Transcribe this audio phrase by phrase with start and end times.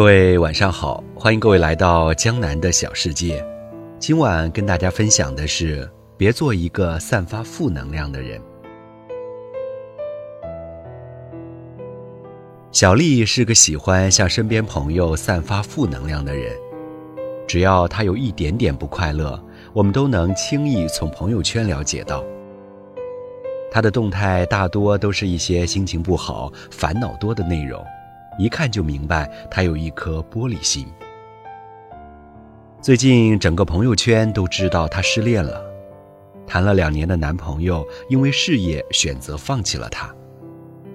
[0.00, 3.46] 各位晚上好，欢迎各位来到江南的小世界。
[3.98, 8.40] 今晚跟大家分享的是：别做一个散发负能量的人。
[12.72, 16.56] 小丽是个喜欢向身边朋友散发负能量的人，
[17.46, 19.38] 只要她有一点点不快乐，
[19.74, 22.24] 我们都能轻易从朋友圈了解到。
[23.70, 27.84] 她的动态大多都是一些心情不好、烦恼多的内容。
[28.38, 30.86] 一看就明白，他有一颗玻璃心。
[32.80, 35.62] 最近整个朋友圈都知道她失恋了，
[36.46, 40.14] 谈了两年的男朋友因为事业选择放弃了她，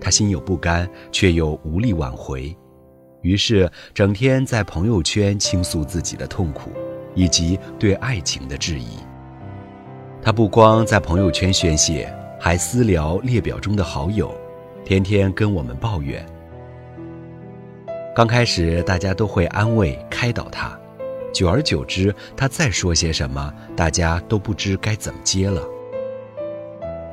[0.00, 2.56] 她心有不甘，却又无力挽回，
[3.22, 6.70] 于是整天在朋友圈倾诉自己的痛苦，
[7.16, 8.98] 以及对爱情的质疑。
[10.22, 14.32] 她不光在朋友圈宣泄，还私聊列表中的好友，
[14.84, 16.24] 天天跟我们抱怨。
[18.14, 20.78] 刚开始，大家都会安慰开导他，
[21.32, 25.62] 久而久之，他再说些什么，大家都不知该怎么接了。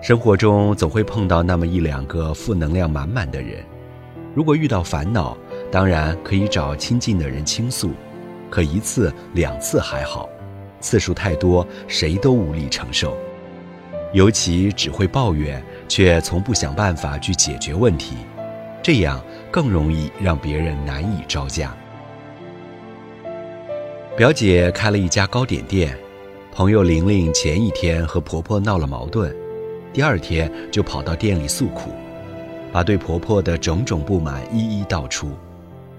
[0.02, 3.64] 生活中总会碰到那么一两个负能量满满的人，
[4.36, 5.38] 如果遇到烦恼，
[5.72, 7.92] 当然可以找亲近的人倾诉，
[8.50, 10.28] 可一次两次还好，
[10.82, 13.16] 次数太多，谁都无力承受。
[14.12, 18.18] 尤其只会抱怨，却从不想办法去解决问题，
[18.84, 19.24] 这样。
[19.52, 21.76] 更容易让别人难以招架。
[24.18, 25.98] 表姐开了一家糕点店，
[26.52, 29.34] 朋友玲玲前一天和婆婆闹了矛盾，
[29.94, 31.92] 第二天就跑到店里诉苦，
[32.72, 35.30] 把对婆婆的种种不满一一道出，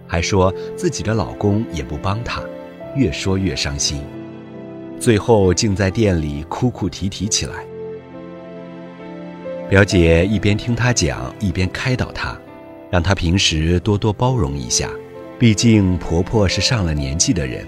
[0.07, 2.43] 还说自己的老公也不帮她，
[2.95, 4.03] 越说越伤心，
[4.99, 7.65] 最后竟在店里哭哭啼啼起来。
[9.71, 12.39] 表姐一边听她讲，一边开导她。
[12.91, 14.91] 让她平时多多包容一下，
[15.39, 17.67] 毕竟婆婆是上了年纪的人。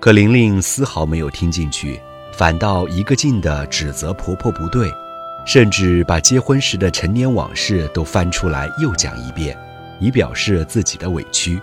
[0.00, 1.98] 可玲玲丝毫没有听进去，
[2.32, 4.90] 反倒一个劲地指责婆婆不对，
[5.46, 9.56] 甚至把结婚时的陈年往事都翻出来又讲一遍，
[10.00, 11.58] 以表示自己的委屈。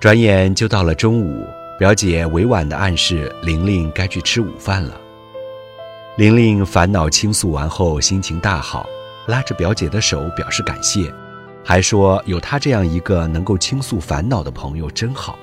[0.00, 1.46] 转眼就到了中午，
[1.78, 5.00] 表姐委婉地暗示玲玲该去吃午饭了。
[6.16, 8.86] 玲玲烦恼倾诉完后，心情大好。
[9.26, 11.12] 拉着表姐的手表示感谢，
[11.64, 15.38] 还说有她这样一个能够倾诉烦恼的朋友真好。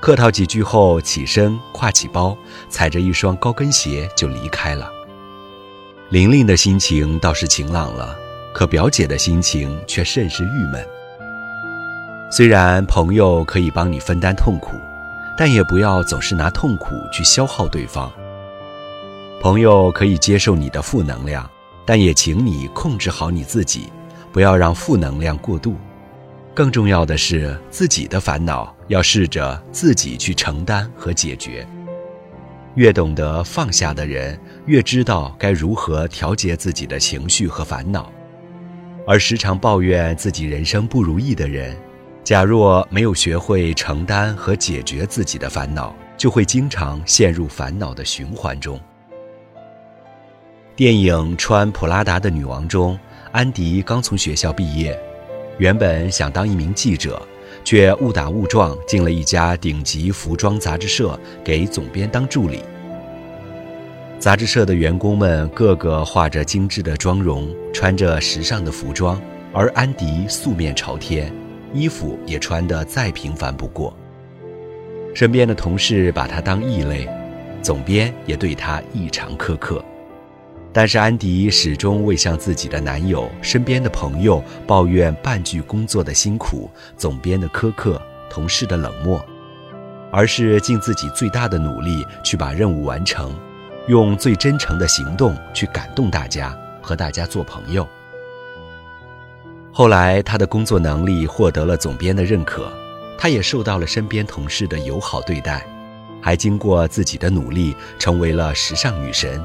[0.00, 2.36] 客套几句后，起身挎起包，
[2.68, 4.90] 踩着一双高跟鞋就离开了。
[6.10, 8.14] 玲玲的心情倒是晴朗了，
[8.52, 10.86] 可表姐的心情却甚是郁闷。
[12.30, 14.76] 虽然朋友可以帮你分担痛苦，
[15.38, 18.12] 但也不要总是拿痛苦去消耗对方。
[19.40, 21.48] 朋友可以接受你的负能量。
[21.86, 23.88] 但也请你控制好你自己，
[24.32, 25.76] 不要让负能量过度。
[26.54, 31.66] 更重要的是，自己的烦恼要试着自己去承担和解决。
[32.76, 38.10] 越懂得放下的人，越知道该如何调节自己的情绪和烦恼。
[39.06, 41.76] 而时常抱怨自己人生不如意的人，
[42.24, 48.80] 假若没有学会承担和解决自己的烦恼，就会经常陷入烦恼的循环中。
[50.76, 52.98] 电影《穿普拉达的女王》中，
[53.30, 54.98] 安迪刚从学校毕业，
[55.56, 57.22] 原本想当一名记者，
[57.62, 62.58] 却误打误撞进了一家顶级服装杂志社，给总编当助理。
[64.18, 71.32] 杂志社的员工们个个画着精致的妆容，穿着时尚的服装，而安迪素面朝天，
[71.72, 73.96] 衣服也穿得再平凡不过。
[75.14, 77.08] 身边的同事把他当异类，
[77.62, 79.80] 总编也对他异常苛刻。
[80.74, 89.24] 但是安迪始终未向自己的男友、身边的朋友抱怨半句工作的辛苦、总编的苛刻、同事的冷漠，
[90.10, 93.32] 而是尽自己最大的努力去把任务完成，
[93.86, 97.86] 用最真诚的行动去感动大家，和大家做朋友。
[99.72, 102.68] 后来他的工作能力获得了总编的认可，
[103.16, 105.64] 他也受到了身边同事的友好对待，
[106.20, 109.40] 还经过自己的努力成为了时尚女神。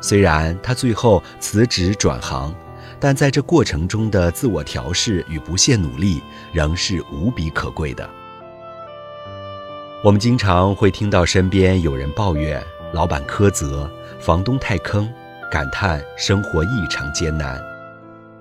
[0.00, 2.54] 虽然他最后辞职转行，
[2.98, 8.08] 但在这过程中的自我调试与不懈努力仍是无比可贵的。
[10.02, 12.62] 我们经常会听到身边有人抱怨
[12.92, 15.06] 老板苛责、房东太坑，
[15.50, 17.62] 感叹生活异常艰难。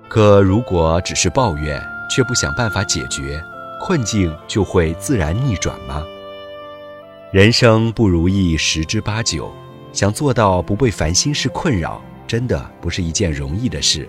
[0.07, 3.43] 可如果只是抱怨，却不想办法解决，
[3.81, 6.03] 困境就会自然逆转吗？
[7.31, 9.53] 人生不如意十之八九。
[9.91, 14.07] 想做到不被烦心事困扰，真的不是一件容易的事。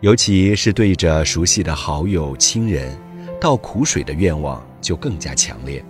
[0.00, 2.96] 尤其是对着熟悉的好友、亲人，
[3.40, 5.84] 倒苦水的愿望就更加强烈。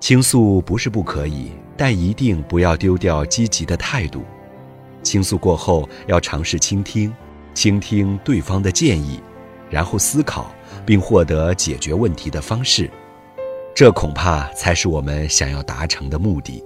[0.00, 4.22] 倾诉不是不可以，但一定不要丢掉积极的态度。
[5.02, 7.12] 倾诉过后，要尝试倾听，
[7.54, 9.20] 倾听对方的建议，
[9.68, 10.54] 然后思考，
[10.86, 12.90] 并获得解决问题的方式。
[13.74, 16.62] 这恐怕才是我们想要达成的目的。